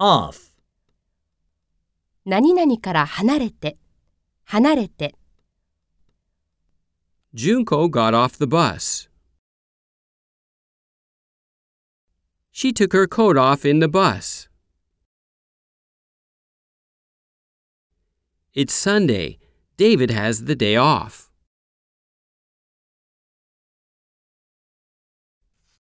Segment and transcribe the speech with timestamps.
[0.00, 0.50] off,
[2.24, 3.76] 何々から離れて、
[4.44, 5.14] 離れて。
[7.34, 9.08] Junko got off the bus.
[12.50, 14.48] She took her coat off in the bus.
[18.54, 19.38] It's Sunday.
[19.76, 21.29] David has the day off.